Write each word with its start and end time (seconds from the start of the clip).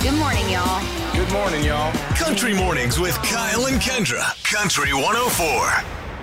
Good 0.00 0.14
morning, 0.14 0.48
y'all. 0.48 1.12
Good 1.12 1.32
morning, 1.32 1.64
y'all. 1.64 1.92
Country 2.14 2.54
Mornings 2.54 3.00
with 3.00 3.16
Kyle 3.16 3.66
and 3.66 3.80
Kendra. 3.80 4.22
Country 4.48 4.92
104. 4.92 5.72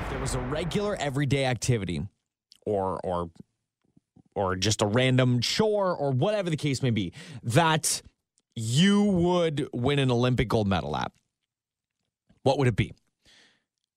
If 0.03 0.09
there 0.09 0.19
was 0.19 0.33
a 0.33 0.39
regular 0.39 0.95
everyday 0.95 1.43
activity 1.43 2.01
or 2.65 3.01
or 3.03 3.29
or 4.33 4.55
just 4.55 4.81
a 4.81 4.85
random 4.85 5.41
chore 5.41 5.93
or 5.93 6.11
whatever 6.11 6.49
the 6.49 6.55
case 6.55 6.81
may 6.81 6.89
be 6.89 7.11
that 7.43 8.01
you 8.55 9.03
would 9.03 9.67
win 9.73 9.99
an 9.99 10.09
Olympic 10.09 10.47
gold 10.47 10.69
medal 10.69 10.95
at, 10.95 11.11
what 12.43 12.57
would 12.57 12.69
it 12.69 12.77
be? 12.77 12.93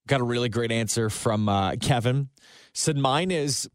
Got 0.08 0.20
a 0.20 0.24
really 0.24 0.48
great 0.48 0.72
answer 0.72 1.08
from 1.08 1.48
uh, 1.48 1.76
Kevin. 1.80 2.30
Said 2.74 2.96
mine 2.96 3.30
is 3.30 3.70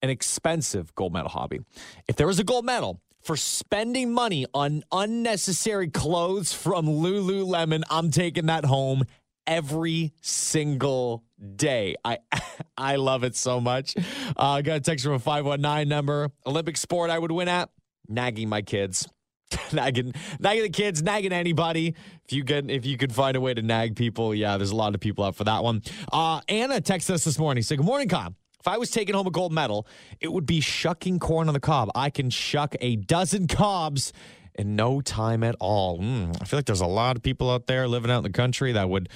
an 0.00 0.08
expensive 0.08 0.94
gold 0.94 1.12
medal 1.12 1.28
hobby. 1.28 1.60
If 2.08 2.16
there 2.16 2.26
was 2.26 2.38
a 2.38 2.44
gold 2.44 2.64
medal 2.64 3.02
for 3.24 3.36
spending 3.36 4.12
money 4.12 4.46
on 4.52 4.82
unnecessary 4.92 5.88
clothes 5.88 6.52
from 6.52 6.86
Lululemon, 6.86 7.82
I'm 7.90 8.10
taking 8.10 8.46
that 8.46 8.66
home 8.66 9.04
every 9.46 10.12
single 10.20 11.24
day. 11.56 11.96
I 12.04 12.18
I 12.76 12.96
love 12.96 13.24
it 13.24 13.34
so 13.34 13.60
much. 13.60 13.96
Uh, 13.96 14.02
I 14.36 14.62
got 14.62 14.76
a 14.76 14.80
text 14.80 15.04
from 15.04 15.14
a 15.14 15.18
519 15.18 15.88
number. 15.88 16.30
Olympic 16.46 16.76
sport 16.76 17.10
I 17.10 17.18
would 17.18 17.32
win 17.32 17.48
at 17.48 17.70
nagging 18.08 18.48
my 18.48 18.62
kids. 18.62 19.08
nagging 19.72 20.12
nagging 20.38 20.64
the 20.64 20.70
kids, 20.70 21.02
nagging 21.02 21.32
anybody. 21.32 21.94
If 22.26 22.32
you 22.32 22.44
can 22.44 22.68
if 22.68 22.84
you 22.84 22.98
could 22.98 23.12
find 23.12 23.36
a 23.36 23.40
way 23.40 23.54
to 23.54 23.62
nag 23.62 23.96
people, 23.96 24.34
yeah, 24.34 24.58
there's 24.58 24.70
a 24.70 24.76
lot 24.76 24.94
of 24.94 25.00
people 25.00 25.24
out 25.24 25.34
for 25.34 25.44
that 25.44 25.64
one. 25.64 25.82
Uh, 26.12 26.40
Anna 26.48 26.80
texted 26.80 27.10
us 27.10 27.24
this 27.24 27.38
morning. 27.38 27.62
Said, 27.62 27.78
Good 27.78 27.86
morning, 27.86 28.08
Kyle. 28.08 28.34
If 28.64 28.68
I 28.68 28.78
was 28.78 28.90
taking 28.90 29.14
home 29.14 29.26
a 29.26 29.30
gold 29.30 29.52
medal, 29.52 29.86
it 30.20 30.32
would 30.32 30.46
be 30.46 30.62
shucking 30.62 31.18
corn 31.18 31.48
on 31.48 31.54
the 31.54 31.60
cob. 31.60 31.90
I 31.94 32.08
can 32.08 32.30
shuck 32.30 32.74
a 32.80 32.96
dozen 32.96 33.46
cobs 33.46 34.14
in 34.54 34.74
no 34.74 35.02
time 35.02 35.44
at 35.44 35.54
all. 35.60 35.98
Mm, 35.98 36.34
I 36.40 36.46
feel 36.46 36.60
like 36.60 36.64
there's 36.64 36.80
a 36.80 36.86
lot 36.86 37.14
of 37.14 37.22
people 37.22 37.50
out 37.50 37.66
there 37.66 37.86
living 37.86 38.10
out 38.10 38.18
in 38.18 38.22
the 38.22 38.30
country 38.30 38.72
that 38.72 38.88
would 38.88 39.10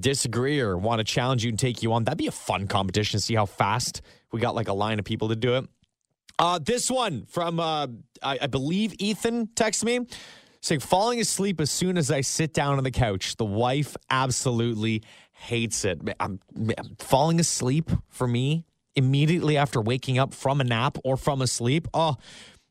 disagree 0.00 0.58
or 0.58 0.76
want 0.76 0.98
to 0.98 1.04
challenge 1.04 1.44
you 1.44 1.50
and 1.50 1.58
take 1.60 1.80
you 1.84 1.92
on. 1.92 2.02
That'd 2.02 2.18
be 2.18 2.26
a 2.26 2.32
fun 2.32 2.66
competition 2.66 3.20
to 3.20 3.24
see 3.24 3.36
how 3.36 3.46
fast 3.46 4.02
we 4.32 4.40
got 4.40 4.56
like 4.56 4.66
a 4.66 4.72
line 4.72 4.98
of 4.98 5.04
people 5.04 5.28
to 5.28 5.36
do 5.36 5.54
it. 5.54 5.68
Uh, 6.40 6.58
this 6.58 6.90
one 6.90 7.24
from, 7.26 7.60
uh, 7.60 7.86
I, 8.20 8.38
I 8.42 8.46
believe 8.48 8.94
Ethan 8.98 9.46
texted 9.54 9.84
me 9.84 10.08
saying, 10.60 10.80
falling 10.80 11.20
asleep 11.20 11.60
as 11.60 11.70
soon 11.70 11.96
as 11.96 12.10
I 12.10 12.22
sit 12.22 12.52
down 12.52 12.78
on 12.78 12.82
the 12.82 12.90
couch. 12.90 13.36
The 13.36 13.44
wife 13.44 13.96
absolutely 14.10 15.04
hates 15.30 15.84
it. 15.84 16.00
I'm, 16.18 16.40
I'm 16.56 16.96
falling 16.98 17.38
asleep 17.38 17.88
for 18.08 18.26
me 18.26 18.64
immediately 18.96 19.56
after 19.56 19.80
waking 19.80 20.18
up 20.18 20.34
from 20.34 20.60
a 20.60 20.64
nap 20.64 20.98
or 21.04 21.16
from 21.16 21.40
a 21.42 21.46
sleep. 21.46 21.88
Oh, 21.94 22.16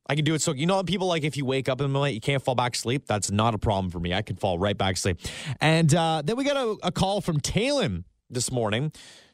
I 0.08 0.16
can 0.16 0.26
do 0.26 0.34
it. 0.34 0.42
So, 0.42 0.54
you 0.54 0.66
know, 0.66 0.84
people 0.84 1.08
like 1.08 1.24
if 1.24 1.38
you 1.38 1.46
wake 1.46 1.70
up 1.70 1.80
in 1.82 1.92
the 1.92 2.00
night, 2.00 2.14
you 2.14 2.20
can't 2.22 2.44
fall 2.44 2.56
back 2.56 2.76
asleep. 2.76 3.04
That's 3.08 3.32
not 3.32 3.54
a 3.54 3.58
problem 3.58 3.90
for 3.92 4.00
me. 4.00 4.14
I 4.14 4.22
can 4.22 4.36
fall 4.36 4.60
right 4.60 4.78
back 4.78 4.96
asleep. 4.96 5.20
And 5.62 5.94
uh, 5.96 6.22
then 6.26 6.36
we 6.36 6.44
got 6.44 6.58
a, 6.58 6.88
a 6.88 6.92
call 6.92 7.22
from 7.22 7.40
Talon 7.40 8.06
this 8.30 8.52
morning 8.52 8.92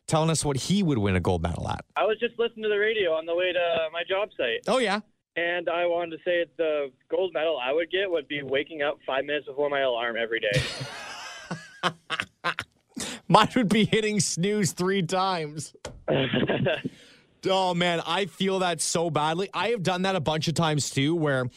telling 0.08 0.30
us 0.30 0.45
what 0.45 0.55
he 0.58 0.83
would 0.83 0.97
win 0.97 1.15
a 1.15 1.19
gold 1.19 1.41
medal 1.41 1.67
at. 1.67 1.83
I 1.95 2.03
was 2.03 2.17
just 2.19 2.38
listening 2.39 2.63
to 2.63 2.69
the 2.69 2.77
radio 2.77 3.11
on 3.13 3.25
the 3.25 3.35
way 3.35 3.52
to 3.52 3.88
my 3.91 4.03
job 4.08 4.30
site, 4.38 4.61
Oh, 4.67 4.77
yeah. 4.77 5.02
and 5.35 5.67
I 5.69 5.85
wanted 5.85 6.11
to 6.11 6.23
say 6.23 6.45
the 6.58 6.91
gold 7.09 7.33
medal 7.33 7.59
I 7.61 7.73
would 7.73 7.91
get 7.91 8.09
would 8.09 8.27
be 8.27 8.41
waking 8.41 8.81
up 8.83 8.99
five 9.05 9.25
minutes 9.25 9.47
before 9.47 9.69
my 9.69 9.81
alarm 9.81 10.15
every 10.15 10.39
day. 10.39 10.61
Mine 13.27 13.49
would 13.55 13.67
be 13.69 13.83
hitting 13.85 14.19
snooze 14.21 14.71
three 14.71 15.02
times. 15.02 15.75
oh 17.50 17.73
man, 17.73 18.02
I 18.05 18.25
feel 18.25 18.59
that 18.59 18.81
so 18.81 19.09
badly. 19.09 19.50
I 19.53 19.69
have 19.69 19.83
done 19.83 20.03
that 20.03 20.16
a 20.16 20.19
bunch 20.19 20.47
of 20.47 20.53
times 20.53 20.89
too, 20.89 21.16
where 21.16 21.47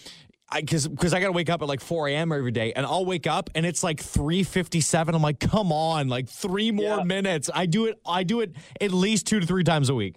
I 0.49 0.61
because 0.61 0.89
because 0.89 1.15
I 1.15 1.21
gotta 1.21 1.33
wake 1.33 1.51
up 1.51 1.63
at 1.63 1.69
like 1.69 1.81
4 1.81 2.09
a.m. 2.09 2.33
every 2.33 2.51
day, 2.51 2.73
and 2.73 2.85
I'll 2.85 3.05
wake 3.05 3.27
up 3.27 3.51
and 3.55 3.65
it's 3.65 3.83
like 3.83 3.99
3:57. 4.03 5.15
I'm 5.15 5.23
like, 5.23 5.39
come 5.41 5.73
on, 5.73 6.09
like 6.09 6.29
three 6.29 6.71
more 6.71 6.99
Yeah. 6.99 7.05
minutes. 7.05 7.49
I 7.55 7.67
do 7.67 7.87
it. 7.87 8.01
I 8.07 8.23
do 8.25 8.41
it 8.41 8.55
at 8.81 8.93
least 8.93 9.27
two 9.27 9.41
to 9.41 9.47
three 9.47 9.65
times 9.65 9.89
a 9.89 9.95
week. 9.95 10.17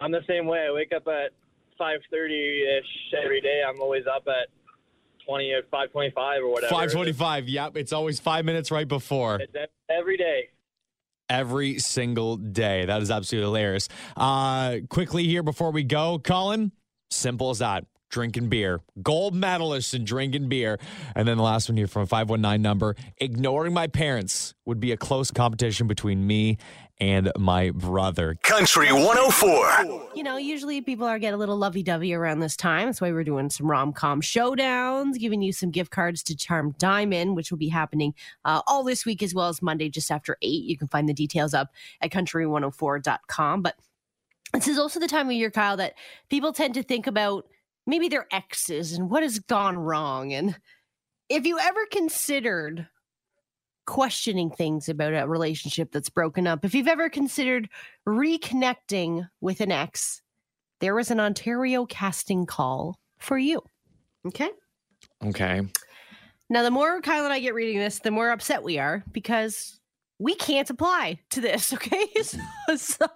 I'm 0.00 0.12
the 0.12 0.22
same 0.28 0.46
way. 0.46 0.66
I 0.68 0.72
wake 0.72 0.92
up 0.94 1.06
at 1.08 1.32
5:30 1.80 2.78
ish 2.78 3.14
every 3.24 3.40
day. 3.40 3.62
I'm 3.66 3.80
always 3.80 4.04
up 4.06 4.26
at 4.28 4.48
20 5.26 5.50
or 5.52 5.62
5:25 5.72 6.42
or 6.42 6.48
whatever. 6.48 6.72
5:25. 6.72 7.48
Yep, 7.48 7.76
it's 7.76 7.92
always 7.92 8.20
five 8.20 8.44
minutes 8.44 8.70
right 8.70 8.86
before. 8.86 9.40
It's 9.40 9.52
every 9.90 10.16
day. 10.16 10.50
Every 11.28 11.78
single 11.78 12.36
day. 12.36 12.84
That 12.84 13.02
is 13.02 13.10
absolutely 13.10 13.46
hilarious. 13.48 13.88
Uh, 14.16 14.78
quickly 14.88 15.24
here 15.24 15.42
before 15.42 15.70
we 15.70 15.82
go, 15.82 16.18
Colin, 16.22 16.72
simple 17.10 17.50
as 17.50 17.58
that. 17.58 17.84
Drinking 18.08 18.48
beer, 18.48 18.80
gold 19.02 19.34
medalist 19.34 19.92
in 19.92 20.04
drinking 20.04 20.48
beer. 20.48 20.78
And 21.16 21.26
then 21.26 21.36
the 21.38 21.42
last 21.42 21.68
one 21.68 21.76
here 21.76 21.88
from 21.88 22.02
a 22.02 22.06
519 22.06 22.62
number 22.62 22.94
ignoring 23.18 23.74
my 23.74 23.88
parents 23.88 24.54
would 24.64 24.78
be 24.78 24.92
a 24.92 24.96
close 24.96 25.32
competition 25.32 25.88
between 25.88 26.24
me 26.24 26.56
and 26.98 27.30
my 27.36 27.70
brother. 27.70 28.36
Country 28.42 28.92
104. 28.92 30.10
You 30.14 30.22
know, 30.22 30.36
usually 30.36 30.80
people 30.80 31.06
are 31.06 31.18
get 31.18 31.34
a 31.34 31.36
little 31.36 31.56
lovey 31.56 31.82
dovey 31.82 32.14
around 32.14 32.40
this 32.40 32.56
time. 32.56 32.86
That's 32.86 33.00
why 33.00 33.12
we're 33.12 33.24
doing 33.24 33.50
some 33.50 33.70
rom 33.70 33.92
com 33.92 34.20
showdowns, 34.20 35.18
giving 35.18 35.42
you 35.42 35.52
some 35.52 35.70
gift 35.70 35.90
cards 35.90 36.22
to 36.24 36.36
Charm 36.36 36.74
Diamond, 36.78 37.36
which 37.36 37.50
will 37.50 37.58
be 37.58 37.68
happening 37.68 38.14
uh, 38.44 38.62
all 38.66 38.84
this 38.84 39.04
week 39.04 39.22
as 39.22 39.34
well 39.34 39.48
as 39.48 39.62
Monday 39.62 39.88
just 39.88 40.10
after 40.10 40.36
8. 40.42 40.64
You 40.64 40.78
can 40.78 40.88
find 40.88 41.08
the 41.08 41.14
details 41.14 41.54
up 41.54 41.70
at 42.00 42.10
country104.com. 42.10 43.62
But 43.62 43.76
this 44.52 44.68
is 44.68 44.78
also 44.78 45.00
the 45.00 45.08
time 45.08 45.26
of 45.26 45.32
year, 45.32 45.50
Kyle, 45.50 45.76
that 45.76 45.94
people 46.30 46.52
tend 46.52 46.74
to 46.74 46.82
think 46.82 47.06
about 47.06 47.46
maybe 47.86 48.08
their 48.08 48.26
exes 48.32 48.92
and 48.92 49.10
what 49.10 49.22
has 49.22 49.38
gone 49.38 49.76
wrong. 49.76 50.32
And 50.32 50.56
if 51.28 51.46
you 51.46 51.58
ever 51.58 51.86
considered 51.90 52.88
questioning 53.86 54.50
things 54.50 54.88
about 54.88 55.14
a 55.14 55.26
relationship 55.26 55.92
that's 55.92 56.10
broken 56.10 56.46
up, 56.46 56.64
if 56.64 56.74
you've 56.74 56.88
ever 56.88 57.08
considered 57.08 57.68
reconnecting 58.06 59.28
with 59.40 59.60
an 59.60 59.72
ex, 59.72 60.22
there 60.80 60.98
is 60.98 61.10
an 61.10 61.20
Ontario 61.20 61.86
casting 61.86 62.46
call 62.46 62.98
for 63.18 63.38
you. 63.38 63.62
Okay. 64.26 64.50
Okay. 65.24 65.62
Now, 66.48 66.62
the 66.62 66.70
more 66.70 67.00
Kyle 67.00 67.24
and 67.24 67.32
I 67.32 67.40
get 67.40 67.54
reading 67.54 67.78
this, 67.78 68.00
the 68.00 68.10
more 68.10 68.30
upset 68.30 68.62
we 68.62 68.78
are 68.78 69.02
because 69.12 69.80
we 70.18 70.34
can't 70.34 70.70
apply 70.70 71.18
to 71.30 71.40
this. 71.40 71.72
Okay. 71.72 72.08
so, 72.22 72.38
so 72.76 73.06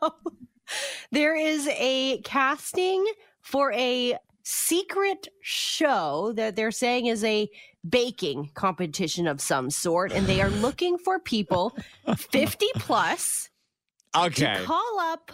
there 1.10 1.37
is 1.37 1.69
a 1.69 2.20
casting 2.22 3.04
for 3.41 3.72
a 3.72 4.16
secret 4.42 5.28
show 5.41 6.32
that 6.37 6.56
they're 6.56 6.70
saying 6.70 7.06
is 7.06 7.22
a 7.25 7.48
baking 7.88 8.50
competition 8.54 9.26
of 9.26 9.41
some 9.41 9.70
sort, 9.70 10.12
and 10.12 10.26
they 10.26 10.41
are 10.41 10.50
looking 10.50 10.98
for 10.98 11.18
people 11.18 11.76
50 12.16 12.66
plus 12.76 13.48
Okay. 14.16 14.54
to 14.54 14.64
call 14.64 14.98
up 15.00 15.32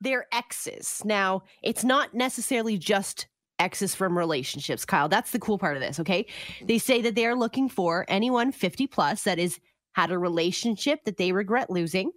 their 0.00 0.26
exes. 0.32 1.02
Now, 1.04 1.42
it's 1.62 1.84
not 1.84 2.14
necessarily 2.14 2.78
just 2.78 3.26
exes 3.58 3.94
from 3.94 4.16
relationships, 4.16 4.84
Kyle. 4.84 5.08
That's 5.08 5.30
the 5.30 5.38
cool 5.38 5.58
part 5.58 5.76
of 5.76 5.82
this, 5.82 5.98
okay? 6.00 6.26
They 6.62 6.78
say 6.78 7.00
that 7.02 7.14
they 7.14 7.26
are 7.26 7.34
looking 7.36 7.68
for 7.68 8.04
anyone 8.08 8.52
50 8.52 8.86
plus 8.86 9.22
that 9.24 9.38
is 9.38 9.58
had 9.94 10.10
a 10.10 10.18
relationship 10.18 11.04
that 11.04 11.16
they 11.16 11.32
regret 11.32 11.70
losing, 11.70 12.10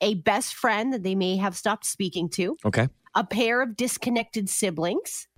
a 0.00 0.14
best 0.14 0.54
friend 0.54 0.92
that 0.92 1.02
they 1.02 1.14
may 1.14 1.36
have 1.36 1.56
stopped 1.56 1.86
speaking 1.86 2.28
to, 2.30 2.56
Okay. 2.64 2.88
a 3.14 3.24
pair 3.24 3.62
of 3.62 3.76
disconnected 3.76 4.48
siblings, 4.48 5.28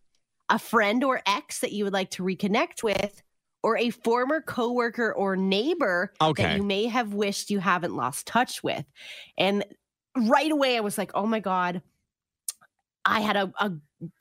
a 0.49 0.59
friend 0.59 1.05
or 1.05 1.21
ex 1.27 1.61
that 1.61 1.73
you 1.73 1.85
would 1.85 1.93
like 1.93 2.11
to 2.11 2.23
reconnect 2.23 2.83
with, 2.83 3.23
or 3.65 3.79
a 3.79 3.89
former 3.91 4.41
coworker 4.43 5.13
or 5.13 5.37
neighbor 5.37 6.13
Okay. 6.21 6.43
that 6.43 6.57
you 6.59 6.63
may 6.63 6.85
have 6.87 7.15
wished 7.15 7.51
you 7.51 7.59
haven't 7.59 7.97
lost 7.97 8.27
touch 8.27 8.63
with. 8.63 8.85
And 9.39 9.65
right 10.17 10.53
away 10.53 10.77
I 10.77 10.81
was 10.81 10.99
like, 10.99 11.11
"Oh 11.15 11.27
my 11.27 11.41
god, 11.41 11.81
I 13.05 13.21
had 13.21 13.37
a, 13.37 13.53
a 13.59 13.73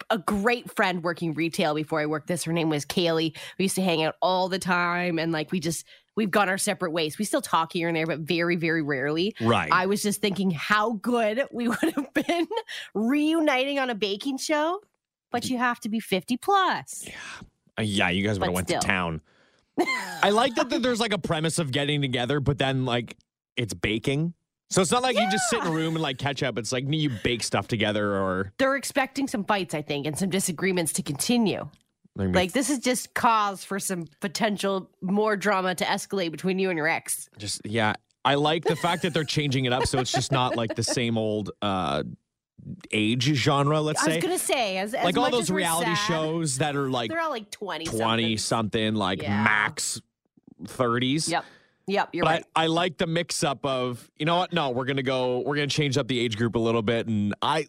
a 0.10 0.18
great 0.18 0.74
friend 0.74 1.04
working 1.04 1.34
retail 1.34 1.76
before 1.76 2.00
I 2.00 2.06
worked 2.06 2.28
this. 2.28 2.46
Her 2.46 2.54
name 2.54 2.70
was 2.70 2.86
Kaylee. 2.86 3.36
We 3.60 3.66
used 3.66 3.76
to 3.76 3.82
hang 3.82 4.02
out 4.02 4.16
all 4.22 4.48
the 4.48 4.60
time 4.60 5.20
and 5.20 5.34
like 5.34 5.52
we 5.52 5.60
just 5.60 5.86
we've 6.16 6.32
gone 6.32 6.48
our 6.48 6.58
separate 6.58 6.92
ways. 6.92 7.18
We 7.18 7.26
still 7.26 7.42
talk 7.42 7.74
here 7.74 7.90
and 7.90 7.98
there, 7.98 8.06
but 8.06 8.20
very, 8.20 8.56
very 8.56 8.82
rarely. 8.82 9.36
Right. 9.42 9.70
I 9.72 9.88
was 9.88 10.02
just 10.02 10.22
thinking 10.22 10.52
how 10.52 10.94
good 10.94 11.44
we 11.52 11.68
would 11.68 11.80
have 11.96 12.14
been 12.14 12.48
reuniting 12.94 13.78
on 13.80 13.90
a 13.90 13.96
baking 13.96 14.38
show, 14.38 14.80
but 15.32 15.50
you 15.50 15.58
have 15.58 15.80
to 15.82 15.90
be 15.90 16.00
50 16.00 16.38
plus. 16.38 17.06
Uh, 17.78 17.82
yeah, 17.82 18.10
you 18.10 18.26
guys 18.26 18.40
would 18.40 18.46
have 18.46 18.54
went 18.54 18.68
still. 18.70 18.80
to 18.80 18.88
town. 18.88 19.22
I 19.80 20.30
like 20.30 20.56
that, 20.56 20.70
that 20.70 20.82
there's 20.82 21.00
like 21.00 21.14
a 21.14 21.18
premise 21.18 21.60
of 21.60 21.72
getting 21.72 22.02
together, 22.02 22.40
but 22.40 22.58
then 22.58 22.86
like 22.86 23.18
it's 23.58 23.74
baking. 23.74 24.34
So 24.70 24.82
it's 24.82 24.92
not 24.92 25.04
like 25.04 25.16
you 25.16 25.30
just 25.30 25.50
sit 25.50 25.62
in 25.62 25.68
a 25.68 25.72
room 25.72 25.96
and 25.96 26.02
like 26.02 26.18
catch 26.18 26.42
up. 26.42 26.58
It's 26.58 26.72
like 26.72 26.86
you 26.88 27.12
bake 27.24 27.44
stuff 27.44 27.68
together 27.68 28.16
or 28.16 28.54
They're 28.58 28.76
expecting 28.76 29.28
some 29.28 29.44
fights, 29.44 29.76
I 29.76 29.84
think, 29.84 30.08
and 30.08 30.18
some 30.18 30.30
disagreements 30.30 30.94
to 30.94 31.04
continue. 31.04 31.70
like, 32.16 32.34
Like 32.36 32.52
this 32.54 32.70
is 32.72 32.80
just 32.80 33.14
cause 33.14 33.64
for 33.64 33.80
some 33.80 34.06
potential 34.20 34.90
more 35.02 35.38
drama 35.38 35.76
to 35.76 35.86
escalate 35.86 36.32
between 36.32 36.58
you 36.58 36.70
and 36.70 36.78
your 36.78 36.88
ex. 36.88 37.30
just 37.38 37.62
yeah. 37.66 37.94
I 38.26 38.36
like 38.36 38.64
the 38.64 38.78
fact 38.78 39.02
that 39.02 39.14
they're 39.14 39.26
changing 39.26 39.66
it 39.66 39.74
up 39.74 39.86
so 39.86 40.00
it's 40.00 40.12
just 40.12 40.32
not 40.32 40.56
like 40.56 40.76
the 40.76 40.84
same 40.84 41.18
old 41.18 41.52
uh 41.62 42.04
age 42.92 43.24
genre. 43.24 43.82
Let's 43.82 44.04
say. 44.04 44.14
I 44.14 44.16
was 44.16 44.24
gonna 44.24 44.40
say, 44.40 44.78
as, 44.78 44.94
as 44.94 45.04
like 45.06 45.18
all 45.18 45.30
those 45.32 45.52
reality 45.52 45.96
sad, 45.96 46.08
shows 46.08 46.58
that 46.60 46.76
are 46.76 46.90
like 46.90 47.10
they're 47.10 47.22
all 47.22 47.30
like 47.30 47.52
twenty. 47.52 47.86
20 47.86 47.98
something. 47.98 48.38
something, 48.38 48.96
like 48.96 49.22
Yeah. 49.22 49.44
max 49.44 50.02
30s. 50.64 51.30
Yep. 51.30 51.46
Yep. 51.88 52.10
You're 52.14 52.24
but 52.24 52.30
right. 52.32 52.46
I, 52.56 52.64
I 52.64 52.68
like 52.68 52.98
the 52.98 53.08
mix 53.08 53.44
up 53.44 53.66
of, 53.66 54.10
you 54.18 54.26
know 54.26 54.38
what? 54.38 54.54
No, 54.54 54.70
we're 54.70 54.86
to 54.86 55.04
go, 55.04 55.40
we're 55.40 55.56
to 55.56 55.68
change 55.68 55.98
up 55.98 56.08
the 56.08 56.18
age 56.20 56.38
group 56.38 56.56
a 56.56 56.60
little 56.60 56.82
bit. 56.82 57.08
And 57.08 57.36
I, 57.42 57.68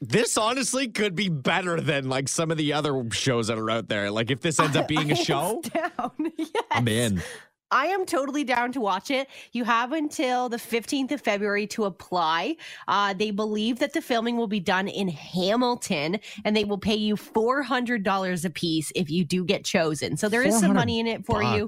this 0.00 0.36
honestly 0.36 0.88
could 0.88 1.14
be 1.14 1.28
better 1.28 1.80
than 1.80 2.08
like 2.08 2.28
some 2.28 2.50
of 2.50 2.56
the 2.56 2.72
other 2.72 3.08
shows 3.12 3.46
that 3.46 3.58
are 3.58 3.70
out 3.70 3.88
there. 3.88 4.10
Like 4.10 4.32
if 4.32 4.40
this 4.40 4.58
ends 4.58 4.76
up 4.76 4.88
being 4.88 5.12
a 5.12 5.16
show, 5.16 5.62
Down. 5.62 6.10
yes. 6.36 6.50
I'm 6.72 6.88
in. 6.88 7.22
I 7.70 7.86
am 7.86 8.06
totally 8.06 8.44
down 8.44 8.72
to 8.72 8.80
watch 8.80 9.10
it. 9.10 9.28
You 9.52 9.64
have 9.64 9.92
until 9.92 10.48
the 10.48 10.56
15th 10.56 11.12
of 11.12 11.20
February 11.20 11.66
to 11.68 11.84
apply. 11.84 12.56
Uh, 12.86 13.14
they 13.14 13.30
believe 13.30 13.80
that 13.80 13.92
the 13.92 14.00
filming 14.00 14.36
will 14.36 14.46
be 14.46 14.60
done 14.60 14.88
in 14.88 15.08
Hamilton 15.08 16.20
and 16.44 16.56
they 16.56 16.64
will 16.64 16.78
pay 16.78 16.94
you 16.94 17.16
$400 17.16 18.44
a 18.44 18.50
piece 18.50 18.92
if 18.94 19.10
you 19.10 19.24
do 19.24 19.44
get 19.44 19.64
chosen. 19.64 20.16
So 20.16 20.28
there 20.28 20.42
is 20.42 20.58
some 20.58 20.74
money 20.74 21.00
in 21.00 21.06
it 21.06 21.24
for 21.24 21.42
you. 21.42 21.66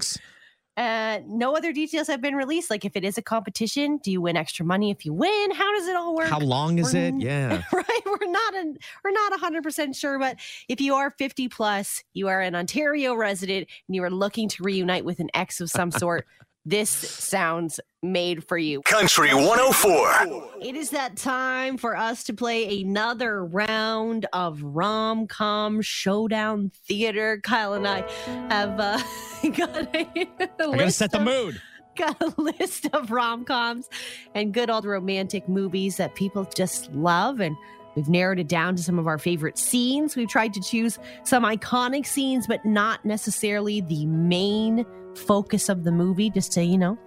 Uh, 0.79 1.19
no 1.27 1.57
other 1.57 1.73
details 1.73 2.07
have 2.07 2.21
been 2.21 2.35
released. 2.35 2.69
Like 2.69 2.85
if 2.85 2.95
it 2.95 3.03
is 3.03 3.17
a 3.17 3.21
competition, 3.21 3.97
do 3.97 4.11
you 4.11 4.21
win 4.21 4.37
extra 4.37 4.65
money 4.65 4.91
if 4.91 5.05
you 5.05 5.11
win? 5.11 5.51
How 5.51 5.77
does 5.77 5.87
it 5.89 5.95
all 5.97 6.15
work? 6.15 6.29
How 6.29 6.39
long 6.39 6.79
is 6.79 6.93
it? 6.93 7.13
We're- 7.15 7.25
Yeah. 7.25 7.61
right 7.73 8.01
we're 8.05 8.31
not 8.31 8.55
an, 8.55 8.77
we're 9.03 9.11
not 9.11 9.33
100% 9.41 9.93
sure 9.95 10.17
but 10.17 10.37
if 10.69 10.79
you 10.79 10.95
are 10.95 11.11
50 11.11 11.49
plus 11.49 12.01
you 12.13 12.29
are 12.29 12.39
an 12.39 12.55
ontario 12.55 13.13
resident 13.13 13.67
and 13.87 13.95
you 13.95 14.03
are 14.03 14.09
looking 14.09 14.47
to 14.49 14.63
reunite 14.63 15.03
with 15.03 15.19
an 15.19 15.29
ex 15.33 15.59
of 15.59 15.69
some 15.69 15.91
sort 16.03 16.25
this 16.69 16.89
sounds 16.89 17.79
made 18.01 18.47
for 18.47 18.57
you 18.57 18.81
Country 18.83 19.33
104. 19.33 20.49
it 20.61 20.75
is 20.75 20.91
that 20.91 21.17
time 21.17 21.77
for 21.77 21.97
us 21.97 22.23
to 22.25 22.33
play 22.33 22.81
another 22.81 23.43
round 23.43 24.25
of 24.33 24.61
rom-com 24.61 25.81
showdown 25.81 26.71
theater 26.87 27.41
kyle 27.43 27.73
and 27.73 27.87
i 27.87 28.01
have 28.49 28.79
uh, 28.79 28.97
got 29.57 29.75
a, 29.75 29.89
I 29.97 30.27
got 30.57 30.77
to 30.77 30.91
set 30.91 31.11
the 31.11 31.19
mood. 31.19 31.61
got 31.95 32.21
a 32.21 32.33
list 32.41 32.87
of 32.93 33.11
rom 33.11 33.45
coms 33.45 33.89
and 34.33 34.53
good 34.53 34.69
old 34.69 34.85
romantic 34.85 35.47
movies 35.49 35.97
that 35.97 36.15
people 36.15 36.45
just 36.55 36.91
love. 36.93 37.39
And 37.39 37.55
we've 37.95 38.09
narrowed 38.09 38.39
it 38.39 38.47
down 38.47 38.75
to 38.77 38.83
some 38.83 38.97
of 38.97 39.07
our 39.07 39.17
favorite 39.17 39.57
scenes. 39.57 40.15
We've 40.15 40.29
tried 40.29 40.53
to 40.53 40.61
choose 40.61 40.97
some 41.23 41.43
iconic 41.43 42.05
scenes, 42.05 42.47
but 42.47 42.65
not 42.65 43.03
necessarily 43.05 43.81
the 43.81 44.05
main 44.05 44.85
focus 45.15 45.69
of 45.69 45.83
the 45.83 45.91
movie, 45.91 46.29
just 46.29 46.51
to, 46.53 46.63
you 46.63 46.77
know, 46.77 46.97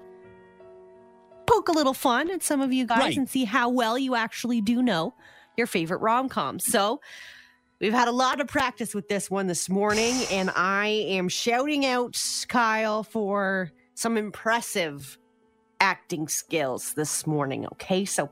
poke 1.46 1.69
a 1.69 1.72
little 1.72 1.94
fun 1.94 2.31
at 2.31 2.43
some 2.43 2.60
of 2.60 2.72
you 2.72 2.87
guys 2.87 2.99
Right. 2.99 3.16
and 3.16 3.28
see 3.28 3.44
how 3.44 3.69
well 3.69 3.99
you 3.99 4.14
actually 4.14 4.60
do 4.60 4.82
know 4.82 5.14
your 5.56 5.66
favorite 5.66 6.00
rom 6.00 6.28
coms. 6.28 6.64
So, 6.66 7.00
We've 7.81 7.93
had 7.93 8.06
a 8.06 8.12
lot 8.12 8.40
of 8.40 8.46
practice 8.46 8.94
with 8.94 9.08
this 9.08 9.28
one 9.28 9.49
this 9.49 9.69
morning, 9.69 10.14
and 10.31 10.52
I 10.54 10.87
am 10.87 11.28
shouting 11.28 11.84
out 11.84 12.16
Kyle 12.46 13.02
for 13.02 13.72
some 13.94 14.16
impressive 14.16 15.19
acting 15.81 16.28
skills 16.28 16.94
this 16.94 17.26
morning. 17.26 17.66
Okay, 17.72 18.05
so 18.05 18.31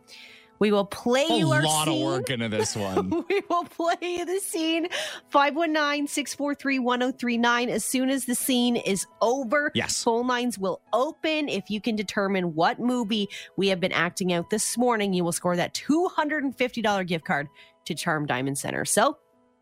we 0.60 0.70
will 0.70 0.84
play 0.84 1.26
A 1.28 1.36
you 1.38 1.50
our 1.52 1.62
lot 1.62 1.88
of 1.88 1.98
work 1.98 2.30
into 2.30 2.48
this 2.48 2.76
one. 2.76 3.10
we 3.28 3.40
will 3.48 3.64
play 3.64 3.96
you 4.02 4.24
the 4.24 4.38
scene 4.40 4.86
519 5.30 6.06
643 6.06 6.78
1039 6.78 7.68
as 7.70 7.84
soon 7.84 8.10
as 8.10 8.26
the 8.26 8.34
scene 8.34 8.76
is 8.76 9.06
over. 9.20 9.72
Yes. 9.74 10.04
Phone 10.04 10.26
lines 10.26 10.58
will 10.58 10.80
open. 10.92 11.48
If 11.48 11.70
you 11.70 11.80
can 11.80 11.96
determine 11.96 12.54
what 12.54 12.78
movie 12.78 13.28
we 13.56 13.68
have 13.68 13.80
been 13.80 13.92
acting 13.92 14.32
out 14.32 14.50
this 14.50 14.76
morning, 14.78 15.12
you 15.12 15.24
will 15.24 15.32
score 15.32 15.56
that 15.56 15.74
$250 15.74 17.06
gift 17.06 17.24
card 17.24 17.48
to 17.86 17.94
Charm 17.94 18.26
Diamond 18.26 18.58
Center. 18.58 18.84
So, 18.84 19.16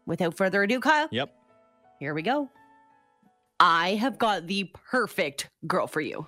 without 0.06 0.37
further 0.37 0.62
ado, 0.65 0.81
Kyle, 0.81 1.09
Yep. 1.12 1.33
here 2.00 2.12
we 2.15 2.23
go. 2.23 2.50
I 3.61 3.95
have 3.95 4.19
got 4.19 4.47
the 4.47 4.71
perfect 4.91 5.49
girl 5.67 5.87
for 5.87 6.00
you. 6.00 6.27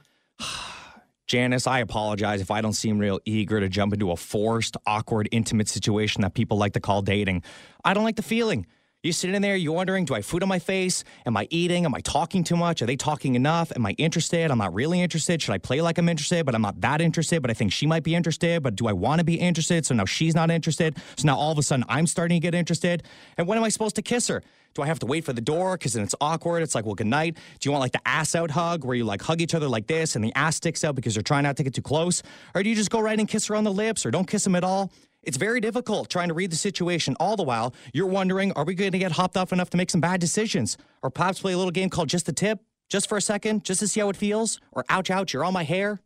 Janice, 1.31 1.69
I 1.69 1.79
apologize 1.79 2.41
if 2.41 2.51
I 2.51 2.61
don't 2.61 2.73
seem 2.73 2.99
real 2.99 3.21
eager 3.25 3.61
to 3.61 3.69
jump 3.69 3.93
into 3.93 4.11
a 4.11 4.17
forced, 4.17 4.77
awkward, 4.85 5.29
intimate 5.31 5.69
situation 5.69 6.23
that 6.23 6.35
people 6.35 6.59
like 6.59 6.73
to 6.73 6.81
call 6.81 7.03
dating. 7.03 7.45
I 7.85 7.95
don't 7.95 8.03
like 8.03 8.17
the 8.17 8.23
feeling. 8.23 8.67
You 9.03 9.13
sitting 9.13 9.35
in 9.35 9.41
there, 9.41 9.57
you're 9.57 9.73
wondering, 9.73 10.05
do 10.05 10.13
I 10.13 10.19
have 10.19 10.27
food 10.27 10.43
on 10.43 10.51
my 10.51 10.59
face? 10.59 11.05
Am 11.25 11.35
I 11.35 11.49
eating? 11.49 11.87
Am 11.87 11.95
I 11.95 12.01
talking 12.01 12.45
too 12.45 12.55
much? 12.55 12.83
Are 12.83 12.87
they 12.87 12.97
talking 12.97 13.35
enough? 13.35 13.73
Am 13.75 13.87
I 13.87 13.93
interested? 13.93 14.51
I'm 14.51 14.59
not 14.59 14.75
really 14.75 15.01
interested. 15.01 15.41
Should 15.41 15.55
I 15.55 15.57
play 15.57 15.81
like 15.81 15.97
I'm 15.97 16.07
interested, 16.07 16.45
but 16.45 16.55
I'm 16.55 16.61
not 16.61 16.79
that 16.83 17.01
interested, 17.01 17.41
but 17.41 17.51
I 17.51 17.55
think 17.55 17.73
she 17.73 17.87
might 17.87 18.03
be 18.03 18.15
interested, 18.15 18.63
but 18.63 18.77
do 18.77 18.89
I 18.89 18.93
want 18.93 19.21
to 19.21 19.25
be 19.25 19.37
interested? 19.37 19.87
So 19.87 19.95
now 19.95 20.05
she's 20.05 20.35
not 20.35 20.51
interested. 20.51 20.99
So 21.17 21.27
now 21.27 21.39
all 21.39 21.51
of 21.51 21.57
a 21.57 21.63
sudden 21.63 21.87
I'm 21.89 22.07
starting 22.07 22.43
to 22.43 22.43
get 22.43 22.55
interested. 22.55 23.03
And 23.39 23.47
when 23.47 23.57
am 23.57 23.65
I 23.65 23.71
supposed 23.71 23.97
to 23.97 24.03
kiss 24.03 24.29
her? 24.29 24.43
Do 24.75 24.83
I 24.83 24.87
have 24.87 24.99
to 24.99 25.07
wait 25.07 25.25
for 25.25 25.33
the 25.33 25.41
door? 25.41 25.79
Because 25.79 25.95
then 25.95 26.05
it's 26.05 26.15
awkward. 26.21 26.63
It's 26.63 26.75
like, 26.75 26.85
well, 26.85 26.95
good 26.95 27.07
night. 27.07 27.39
Do 27.59 27.69
you 27.69 27.73
want 27.73 27.81
like 27.81 27.93
the 27.93 28.07
ass 28.07 28.35
out 28.35 28.51
hug 28.51 28.85
where 28.85 28.95
you 28.95 29.05
like 29.05 29.23
hug 29.23 29.41
each 29.41 29.55
other 29.55 29.67
like 29.67 29.87
this 29.87 30.15
and 30.15 30.23
the 30.23 30.33
ass 30.35 30.57
sticks 30.57 30.85
out 30.85 30.95
because 30.95 31.17
you're 31.17 31.23
trying 31.23 31.45
not 31.45 31.57
to 31.57 31.63
get 31.63 31.73
too 31.73 31.81
close? 31.81 32.23
Or 32.55 32.63
do 32.63 32.69
you 32.69 32.77
just 32.77 32.91
go 32.91 33.01
right 33.01 33.19
and 33.19 33.27
kiss 33.27 33.47
her 33.47 33.57
on 33.57 33.65
the 33.65 33.73
lips 33.73 34.05
or 34.05 34.11
don't 34.11 34.29
kiss 34.29 34.47
him 34.47 34.55
at 34.57 34.63
all? 34.63 34.93
It's 35.23 35.37
very 35.37 35.61
difficult 35.61 36.09
trying 36.09 36.29
to 36.29 36.35
read 36.35 36.51
the 36.51 36.57
situation. 36.57 37.17
All 37.21 37.37
the 37.37 37.43
while, 37.43 37.75
you're 37.93 38.07
wondering, 38.07 38.53
are 38.53 38.65
we 38.65 38.75
going 38.75 38.93
to 38.93 38.99
get 38.99 39.13
hopped 39.13 39.37
off 39.37 39.53
enough 39.53 39.71
to 39.71 39.77
make 39.77 39.91
some 39.91 40.01
bad 40.01 40.21
decisions? 40.21 40.79
Or 41.03 41.11
perhaps 41.11 41.41
play 41.41 41.53
a 41.53 41.59
little 41.59 41.71
game 41.71 41.91
called 41.91 42.09
Just 42.09 42.27
the 42.27 42.33
Tip, 42.33 42.61
just 42.89 43.09
for 43.09 43.19
a 43.19 43.23
second, 43.23 43.65
just 43.65 43.81
to 43.81 43.89
see 43.89 44.01
how 44.01 44.09
it 44.09 44.17
feels? 44.17 44.61
Or 44.73 44.85
ouch, 44.89 45.11
ouch, 45.11 45.33
you're 45.33 45.45
on 45.45 45.53
my 45.53 45.65
hair? 45.65 46.01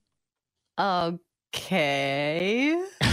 Okay. 0.78 2.72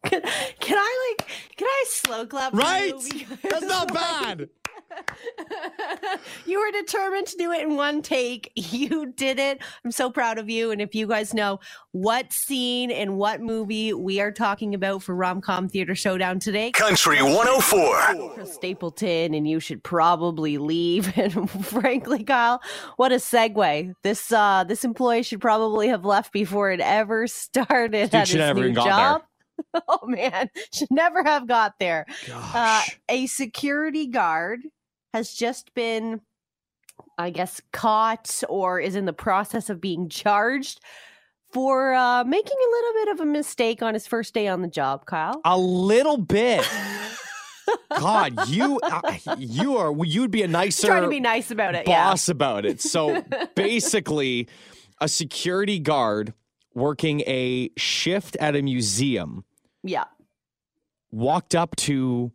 can, 0.04 0.22
can 0.60 0.78
I 0.78 1.14
like 1.18 1.28
can 1.56 1.66
I 1.66 1.84
slow 1.88 2.26
clap? 2.26 2.52
Right? 2.54 2.94
That's 3.42 3.66
not 3.66 3.92
bad. 3.94 4.48
you 6.46 6.58
were 6.60 6.70
determined 6.72 7.26
to 7.28 7.36
do 7.36 7.52
it 7.52 7.62
in 7.62 7.76
one 7.76 8.02
take. 8.02 8.52
You 8.78 9.12
did 9.12 9.38
it. 9.38 9.60
I'm 9.84 9.90
so 9.90 10.10
proud 10.10 10.38
of 10.38 10.48
you. 10.50 10.70
And 10.70 10.80
if 10.80 10.94
you 10.94 11.06
guys 11.06 11.32
know 11.32 11.58
what 11.92 12.32
scene 12.32 12.90
and 12.90 13.16
what 13.16 13.40
movie 13.40 13.92
we 13.92 14.20
are 14.20 14.30
talking 14.30 14.74
about 14.74 15.02
for 15.02 15.14
Rom 15.14 15.40
Com 15.40 15.68
Theater 15.68 15.94
Showdown 15.94 16.38
today, 16.38 16.70
Country 16.72 17.22
104. 17.22 18.34
Chris 18.34 18.54
Stapleton, 18.54 19.34
and 19.34 19.48
you 19.48 19.58
should 19.58 19.82
probably 19.82 20.58
leave. 20.58 21.12
And 21.18 21.50
frankly, 21.66 22.22
Kyle, 22.24 22.60
what 22.96 23.10
a 23.10 23.16
segue! 23.16 23.94
This 24.02 24.30
uh 24.32 24.64
this 24.64 24.84
employee 24.84 25.22
should 25.22 25.40
probably 25.40 25.88
have 25.88 26.04
left 26.04 26.32
before 26.32 26.70
it 26.70 26.80
ever 26.80 27.26
started 27.26 28.10
Dude 28.10 28.14
at 28.14 28.28
should 28.28 28.40
his 28.40 28.46
never 28.46 28.60
new 28.60 28.66
even 28.66 28.74
got 28.74 28.86
job. 28.86 29.22
oh 29.88 30.06
man, 30.06 30.48
should 30.72 30.90
never 30.90 31.24
have 31.24 31.46
got 31.48 31.74
there. 31.80 32.06
Uh, 32.32 32.82
a 33.08 33.26
security 33.26 34.06
guard 34.06 34.60
has 35.14 35.32
just 35.34 35.74
been, 35.74 36.20
I 37.16 37.30
guess, 37.30 37.60
caught 37.72 38.42
or 38.48 38.80
is 38.80 38.94
in 38.94 39.04
the 39.06 39.12
process 39.12 39.70
of 39.70 39.80
being 39.80 40.08
charged 40.08 40.80
for 41.52 41.94
uh, 41.94 42.24
making 42.24 42.56
a 42.56 42.70
little 42.70 42.92
bit 42.94 43.08
of 43.14 43.20
a 43.20 43.24
mistake 43.26 43.82
on 43.82 43.94
his 43.94 44.06
first 44.06 44.34
day 44.34 44.48
on 44.48 44.60
the 44.62 44.68
job. 44.68 45.06
Kyle. 45.06 45.40
a 45.44 45.56
little 45.58 46.18
bit. 46.18 46.68
God, 47.98 48.48
you 48.48 48.80
uh, 48.82 49.00
you 49.38 49.76
are 49.76 49.94
you'd 50.04 50.30
be 50.30 50.42
a 50.42 50.48
nicer 50.48 50.86
Trying 50.86 51.02
to 51.02 51.08
be 51.08 51.20
nice 51.20 51.50
about 51.50 51.74
it. 51.74 51.86
Yeah. 51.86 52.10
boss 52.10 52.28
about 52.28 52.64
it. 52.64 52.80
So 52.80 53.22
basically, 53.54 54.48
a 55.00 55.08
security 55.08 55.78
guard 55.78 56.32
working 56.74 57.20
a 57.22 57.70
shift 57.76 58.36
at 58.40 58.56
a 58.56 58.62
museum 58.62 59.44
Yeah. 59.82 60.04
walked 61.10 61.54
up 61.54 61.76
to 61.76 62.32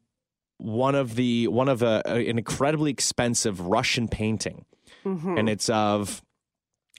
one 0.64 0.96
of 0.96 1.16
the 1.16 1.48
one 1.48 1.70
of 1.70 1.82
a, 1.84 2.02
a- 2.06 2.30
an 2.30 2.38
incredibly 2.38 2.90
expensive 2.92 3.60
Russian 3.62 4.08
painting, 4.08 4.66
Mhm. 5.06 5.38
and 5.40 5.50
it's 5.50 5.70
of. 5.70 6.22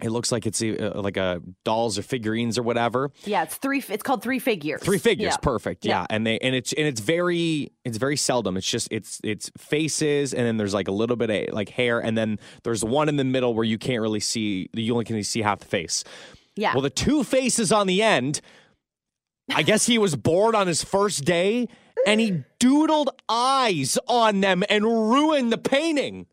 It 0.02 0.10
looks 0.10 0.32
like 0.32 0.44
it's 0.44 0.60
uh, 0.60 0.90
like 0.96 1.16
a 1.16 1.40
dolls 1.64 2.00
or 2.00 2.02
figurines 2.02 2.58
or 2.58 2.64
whatever. 2.64 3.12
Yeah, 3.24 3.44
it's 3.44 3.54
three. 3.58 3.80
It's 3.88 4.02
called 4.02 4.24
three 4.24 4.40
figures. 4.40 4.82
Three 4.82 4.98
figures, 4.98 5.34
Yeah. 5.34 5.36
perfect. 5.36 5.84
Yeah. 5.86 6.00
Yeah. 6.00 6.06
and 6.10 6.26
they 6.26 6.36
and 6.40 6.52
it's 6.52 6.72
and 6.72 6.84
it's 6.84 7.00
very 7.00 7.70
it's 7.84 7.96
very 7.96 8.16
seldom. 8.16 8.56
It's 8.56 8.68
just 8.68 8.88
it's 8.90 9.20
it's 9.22 9.52
faces, 9.56 10.34
and 10.34 10.44
then 10.44 10.56
there's 10.56 10.74
like 10.74 10.88
a 10.88 10.92
little 10.92 11.14
bit 11.14 11.30
of 11.30 11.54
like 11.54 11.68
hair, 11.68 12.00
and 12.00 12.18
then 12.18 12.40
there's 12.64 12.84
one 12.84 13.08
in 13.08 13.16
the 13.18 13.24
middle 13.24 13.54
where 13.54 13.64
you 13.64 13.78
can't 13.78 14.02
really 14.02 14.18
see. 14.18 14.68
You 14.74 14.92
only 14.94 15.04
can 15.04 15.22
see 15.22 15.42
half 15.42 15.60
the 15.60 15.66
face. 15.66 16.02
Yeah. 16.56 16.72
Well, 16.74 16.82
the 16.82 16.90
two 16.90 17.22
faces 17.22 17.70
on 17.70 17.86
the 17.86 18.02
end. 18.02 18.40
I 19.54 19.62
guess 19.62 19.86
he 19.86 19.98
was 19.98 20.16
bored 20.16 20.54
on 20.56 20.66
his 20.66 20.82
first 20.82 21.24
day, 21.24 21.68
and 22.06 22.20
he 22.20 22.42
doodled 22.58 23.08
eyes 23.28 23.98
on 24.08 24.40
them 24.40 24.62
and 24.68 24.84
ruined 24.84 25.52
the 25.52 25.58
painting. 25.58 26.26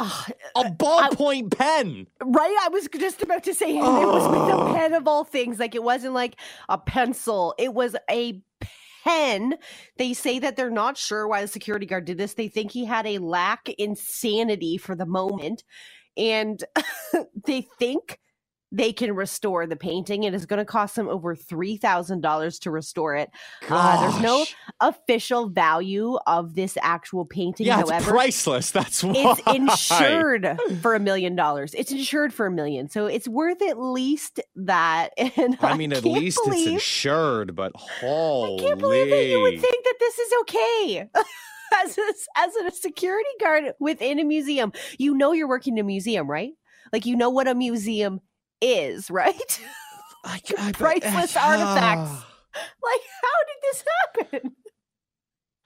Ah, 0.00 0.26
A 0.54 0.64
ballpoint 0.64 1.56
pen. 1.56 2.06
right. 2.22 2.56
I 2.62 2.68
was 2.68 2.88
just 2.98 3.20
about 3.22 3.42
to 3.44 3.54
say 3.54 3.76
it 3.76 3.80
was 3.82 4.28
with 4.28 4.54
a 4.54 4.72
pen 4.74 4.94
of 4.94 5.08
all 5.08 5.24
things. 5.24 5.58
Like 5.58 5.74
it 5.74 5.82
wasn't 5.82 6.14
like 6.14 6.36
a 6.68 6.78
pencil. 6.78 7.54
It 7.58 7.74
was 7.74 7.96
a 8.08 8.40
pen. 9.04 9.54
They 9.96 10.14
say 10.14 10.38
that 10.38 10.54
they're 10.56 10.70
not 10.70 10.96
sure 10.96 11.26
why 11.26 11.42
the 11.42 11.48
security 11.48 11.84
guard 11.86 12.04
did 12.04 12.16
this. 12.18 12.34
They 12.34 12.46
think 12.48 12.70
he 12.70 12.84
had 12.84 13.06
a 13.08 13.18
lack 13.18 13.68
in 13.70 13.96
sanity 13.96 14.78
for 14.78 14.94
the 14.94 15.06
moment, 15.06 15.64
and 16.16 16.62
they 17.46 17.66
think 17.80 18.20
they 18.70 18.92
can 18.92 19.14
restore 19.14 19.66
the 19.66 19.76
painting. 19.76 20.24
It 20.24 20.34
is 20.34 20.46
going 20.46 20.58
to 20.58 20.64
cost 20.64 20.96
them 20.96 21.08
over 21.08 21.34
$3,000 21.34 22.60
to 22.60 22.70
restore 22.70 23.16
it. 23.16 23.30
Uh, 23.68 24.00
there's 24.00 24.22
no 24.22 24.44
official 24.80 25.48
value 25.48 26.18
of 26.26 26.54
this 26.54 26.76
actual 26.82 27.24
painting. 27.24 27.66
Yeah, 27.66 27.82
it's 27.86 28.06
priceless. 28.06 28.70
That's 28.70 29.02
why. 29.02 29.14
it's 29.16 29.56
insured 29.56 30.58
for 30.82 30.94
a 30.94 31.00
million 31.00 31.34
dollars. 31.34 31.74
It's 31.74 31.92
insured 31.92 32.34
for 32.34 32.46
a 32.46 32.50
million. 32.50 32.88
So 32.90 33.06
it's 33.06 33.26
worth 33.26 33.62
at 33.62 33.78
least 33.78 34.40
that. 34.56 35.10
And 35.38 35.56
I 35.60 35.76
mean, 35.76 35.92
at 35.92 36.04
least 36.04 36.40
it's 36.46 36.66
insured, 36.66 37.54
but 37.54 37.70
holy. 37.76 38.64
I 38.64 38.68
can't 38.68 38.80
believe 38.80 39.08
that 39.10 39.24
you 39.26 39.40
would 39.40 39.60
think 39.60 39.84
that 39.84 39.94
this 40.00 40.18
is 40.18 40.32
okay. 40.40 41.10
As 41.84 41.98
a, 41.98 42.14
as 42.34 42.56
a 42.56 42.70
security 42.70 43.28
guard 43.38 43.74
within 43.78 44.18
a 44.18 44.24
museum, 44.24 44.72
you 44.98 45.14
know 45.14 45.32
you're 45.32 45.46
working 45.46 45.74
in 45.74 45.84
a 45.84 45.86
museum, 45.86 46.28
right? 46.28 46.52
Like 46.94 47.04
you 47.04 47.14
know 47.14 47.28
what 47.28 47.46
a 47.46 47.54
museum 47.54 48.20
is, 48.60 49.10
right? 49.10 49.60
I, 50.24 50.40
I, 50.58 50.68
eh, 50.68 50.72
Priceless 50.72 51.36
ah. 51.36 51.50
artifacts. 51.50 52.26
like 52.82 53.00
how 53.22 53.38
did 53.46 53.62
this 53.62 53.84
happen? 54.32 54.56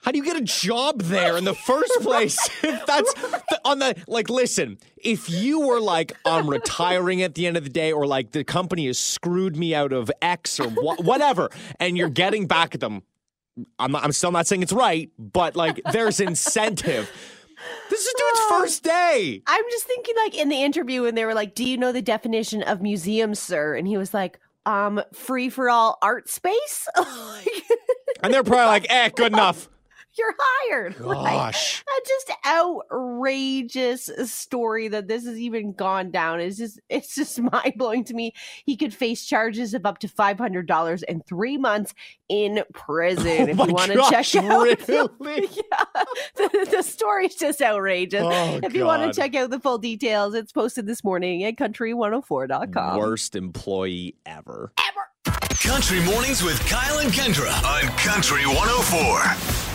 How 0.03 0.11
do 0.11 0.19
you 0.19 0.25
get 0.25 0.37
a 0.37 0.41
job 0.41 1.01
there 1.03 1.37
in 1.37 1.45
the 1.45 1.55
first 1.55 1.93
place? 2.01 2.37
if 2.63 2.87
that's 2.87 3.15
the, 3.15 3.61
on 3.65 3.79
the 3.79 3.95
like, 4.09 4.29
listen, 4.29 4.79
if 4.97 5.31
you 5.31 5.61
were 5.61 5.81
like, 5.81 6.13
I'm 6.27 6.51
retiring 6.51 7.23
at 7.23 7.35
the 7.35 7.47
end 7.47 7.57
of 7.57 7.63
the 7.65 7.71
day, 7.71 7.93
or 7.93 8.07
like 8.07 8.33
the 8.33 8.43
company 8.45 8.87
has 8.87 8.99
screwed 8.99 9.57
me 9.57 9.75
out 9.75 9.93
of 9.93 10.11
X 10.21 10.59
or 10.59 10.69
wha- 10.69 10.97
whatever, 10.97 11.51
and 11.79 11.97
you're 11.97 12.09
getting 12.09 12.47
back 12.49 12.75
at 12.75 12.81
them, 12.81 13.03
I'm 13.79 13.93
not, 13.93 14.03
I'm 14.03 14.13
still 14.13 14.33
not 14.33 14.49
saying 14.49 14.63
it's 14.63 14.73
right, 14.73 15.11
but 15.19 15.55
like, 15.55 15.81
there's 15.93 16.19
incentive. 16.19 17.11
This 17.91 18.01
is 18.01 18.15
dude's 18.19 18.32
first 18.61 18.83
day. 18.83 19.43
I'm 19.47 19.65
just 19.71 19.87
thinking 19.87 20.15
like 20.17 20.37
in 20.37 20.49
the 20.49 20.63
interview 20.63 21.03
when 21.03 21.15
they 21.15 21.25
were 21.25 21.35
like, 21.35 21.55
"Do 21.55 21.69
you 21.69 21.77
know 21.77 21.93
the 21.93 22.03
definition 22.03 22.63
of 22.63 22.83
museum, 22.83 23.35
sir?" 23.35 23.77
And 23.77 23.87
he 23.87 23.97
was 23.97 24.13
like, 24.15 24.39
"Um, 24.67 25.03
free 25.13 25.49
for 25.49 25.71
all 25.71 25.99
art 26.03 26.29
space." 26.29 26.89
And 28.23 28.33
they're 28.33 28.45
probably 28.45 28.67
like, 28.67 28.87
eh, 28.89 29.09
good 29.09 29.33
enough. 29.33 29.69
You're 30.19 30.35
hired. 30.39 30.97
Like, 31.13 31.33
Gosh. 31.33 31.83
a 31.83 32.07
just 32.07 32.33
outrageous 32.47 34.11
story 34.25 34.89
that 34.89 35.09
this 35.09 35.27
has 35.27 35.39
even 35.39 35.73
gone 35.73 36.11
down. 36.11 36.41
It's 36.41 36.57
just 36.57 36.81
it's 36.89 37.15
just 37.15 37.41
mind 37.53 37.75
blowing 37.77 38.05
to 38.05 38.15
me. 38.15 38.33
He 38.65 38.77
could 38.77 38.95
face 38.95 39.25
charges 39.25 39.75
of 39.75 39.85
up 39.85 39.99
to 39.99 40.09
five 40.09 40.39
hundred 40.39 40.67
dollars 40.67 41.03
and 41.03 41.25
three 41.27 41.59
months 41.59 41.95
in 42.29 42.59
oh 42.61 42.65
prison. 42.73 43.27
Oh 43.27 43.63
if 43.63 43.69
you 43.69 43.75
want 43.75 43.93
to 43.93 44.07
check 44.11 44.35
out, 44.37 44.89
really? 44.89 45.49
yeah, 45.53 46.03
the, 46.37 46.69
the 46.71 46.83
story's 46.83 47.35
just 47.35 47.61
outrageous. 47.61 48.23
Oh, 48.25 48.61
if 48.63 48.75
you 48.75 48.85
want 48.85 49.13
to 49.13 49.19
check 49.21 49.35
out 49.35 49.51
the 49.51 49.61
full 49.61 49.79
details, 49.79 50.35
it's 50.35 50.53
posted 50.53 50.87
this 50.87 51.05
morning 51.05 51.45
at 51.45 51.57
country104.com. 51.57 52.99
Worst 52.99 53.37
employee 53.37 54.17
ever. 54.25 54.73
ever. 54.79 55.37
Country 55.63 56.01
Mornings 56.05 56.43
with 56.43 56.59
Kyle 56.69 56.99
and 56.99 57.13
Kendra 57.13 57.53
on 57.65 57.83
Country 57.99 58.47
104. 58.47 59.72